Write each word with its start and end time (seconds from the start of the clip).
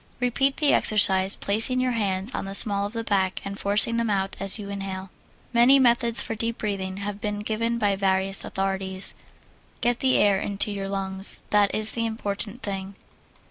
Repeat 0.19 0.57
the 0.57 0.73
exercise, 0.73 1.35
placing 1.35 1.79
your 1.79 1.91
hands 1.91 2.33
on 2.33 2.45
the 2.45 2.55
small 2.55 2.87
of 2.87 2.93
the 2.93 3.03
back 3.03 3.39
and 3.45 3.59
forcing 3.59 3.97
them 3.97 4.09
out 4.09 4.35
as 4.39 4.57
you 4.57 4.67
inhale. 4.67 5.11
Many 5.53 5.77
methods 5.77 6.23
for 6.23 6.33
deep 6.33 6.57
breathing 6.57 6.97
have 6.97 7.21
been 7.21 7.37
given 7.41 7.77
by 7.77 7.95
various 7.95 8.43
authorities. 8.43 9.13
Get 9.79 9.99
the 9.99 10.17
air 10.17 10.39
into 10.39 10.71
your 10.71 10.89
lungs 10.89 11.41
that 11.51 11.75
is 11.75 11.91
the 11.91 12.07
important 12.07 12.63
thing. 12.63 12.95